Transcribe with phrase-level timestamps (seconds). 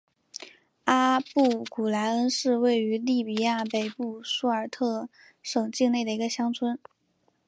[0.85, 5.07] 阿布古来恩是位于利比亚北部苏尔特
[5.43, 6.79] 省境内的一个乡村。